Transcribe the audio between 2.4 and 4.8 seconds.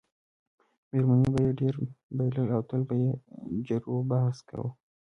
او تل به یې جروبحث کاوه.